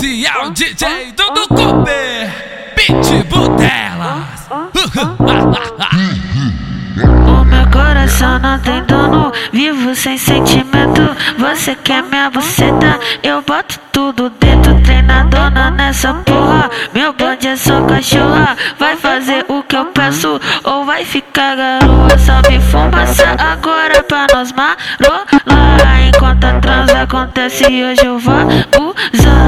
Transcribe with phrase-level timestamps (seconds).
[0.00, 4.48] Oficial DJ Dudu Cooper, Pitbull delas.
[7.28, 11.02] O meu coração não tem dono, vivo sem sentimento.
[11.36, 12.98] Você quer minha buceta?
[13.22, 16.70] Eu boto tudo dentro, treinadona nessa porra.
[16.94, 22.18] Meu bonde é só cachorra, vai fazer o que eu peço ou vai ficar garoa.
[22.18, 26.08] Sobe fumaça agora pra nós marolar.
[26.08, 28.46] Enquanto a transa acontece, hoje eu vou
[29.12, 29.39] usar.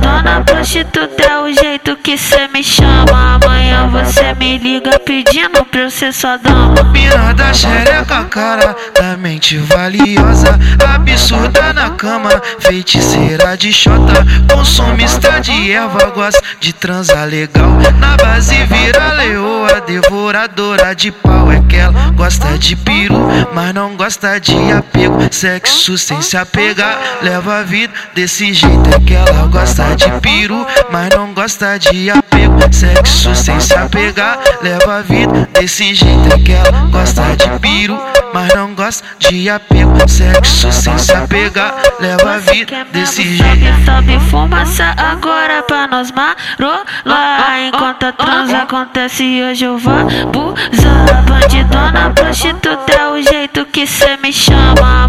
[0.00, 3.38] Bandidona, prostituta é o jeito que cê me chama.
[3.42, 6.82] Amanhã você me liga pedindo pra eu ser sua dama.
[6.84, 10.58] Mina da xereca, cara da mente valiosa.
[10.94, 17.70] Absurda na cama, feiticeira de xota Consumista de erva, gosta de transar legal.
[17.98, 21.52] Na base vira leoa, devoradora de pau.
[21.52, 25.18] É que ela gosta de piru, mas não gosta de apego.
[25.30, 28.90] Sexo sem se apegar, leva a vida desse jeito.
[28.94, 32.40] É que ela gosta de piru, mas não gosta de apego
[32.70, 37.98] Sexo sem se apegar, leva a vida desse jeito É que ela gosta de piru,
[38.32, 40.08] mas não gosta de apego.
[40.08, 43.84] Sexo sem se apegar, leva a vida desse jeito.
[43.84, 47.60] Sobe fumaça agora pra nós marolar.
[47.66, 51.24] Enquanto a transa acontece, hoje eu vou abusar.
[51.26, 54.99] Bandidona, prostituta é o jeito que cê me chama.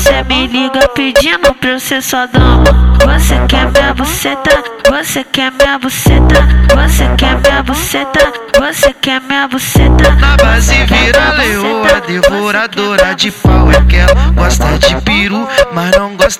[0.00, 2.64] Você me liga pedindo pra eu ser sua dama.
[3.04, 4.64] Você quer minha buceta?
[4.88, 6.36] Você quer minha buceta?
[6.74, 8.32] Você quer minha buceta?
[8.58, 10.10] Você quer minha buceta?
[10.14, 13.70] Na base vira leoa, devoradora de pau.
[13.70, 15.29] É que ela gosta de piru,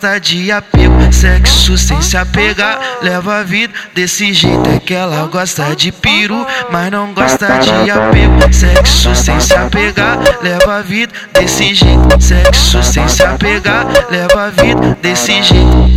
[0.00, 1.12] gosta de apego.
[1.12, 4.68] Sexo sem se apegar, leva a vida desse jeito.
[4.70, 8.52] É que ela gosta de piru, mas não gosta de apego.
[8.52, 12.18] Sexo sem se apegar, leva a vida desse jeito.
[12.18, 15.89] Sexo sem se apegar, leva a vida desse jeito.